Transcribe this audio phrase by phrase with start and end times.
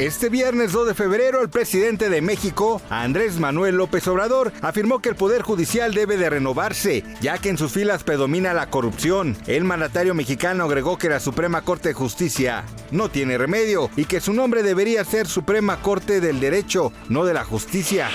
[0.00, 5.08] Este viernes 2 de febrero, el presidente de México, Andrés Manuel López Obrador, afirmó que
[5.08, 9.36] el Poder Judicial debe de renovarse, ya que en sus filas predomina la corrupción.
[9.46, 14.20] El mandatario mexicano agregó que la Suprema Corte de Justicia no tiene remedio y que
[14.20, 18.10] su nombre debería ser Suprema Corte del Derecho, no de la Justicia.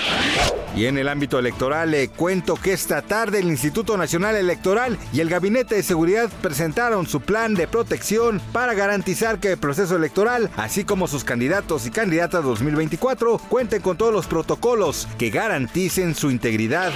[0.76, 5.20] Y en el ámbito electoral le cuento que esta tarde el Instituto Nacional Electoral y
[5.20, 10.48] el Gabinete de Seguridad presentaron su plan de protección para garantizar que el proceso electoral,
[10.56, 16.30] así como sus candidatos y candidatas 2024, cuenten con todos los protocolos que garanticen su
[16.32, 16.90] integridad.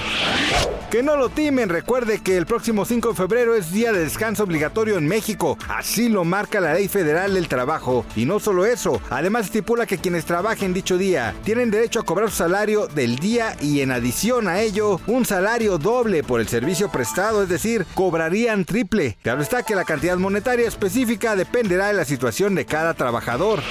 [0.91, 4.43] Que no lo timen, recuerde que el próximo 5 de febrero es día de descanso
[4.43, 8.05] obligatorio en México, así lo marca la Ley Federal del Trabajo.
[8.15, 12.29] Y no solo eso, además estipula que quienes trabajen dicho día tienen derecho a cobrar
[12.29, 16.91] su salario del día y en adición a ello un salario doble por el servicio
[16.91, 19.17] prestado, es decir, cobrarían triple.
[19.21, 23.61] Claro está que la cantidad monetaria específica dependerá de la situación de cada trabajador.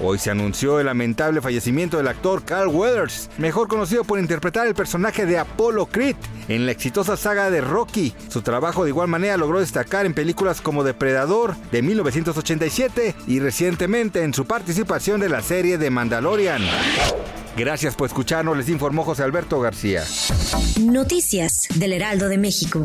[0.00, 4.74] Hoy se anunció el lamentable fallecimiento del actor Carl Weathers, mejor conocido por interpretar el
[4.74, 6.16] personaje de Apollo Creed
[6.48, 8.14] en la exitosa saga de Rocky.
[8.28, 14.22] Su trabajo de igual manera logró destacar en películas como Depredador de 1987 y recientemente
[14.22, 16.62] en su participación de la serie de Mandalorian.
[17.56, 20.04] Gracias por escucharnos, les informó José Alberto García.
[20.78, 22.84] Noticias del Heraldo de México.